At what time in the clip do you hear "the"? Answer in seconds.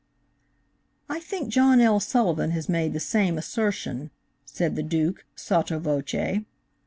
2.93-2.99, 4.75-4.81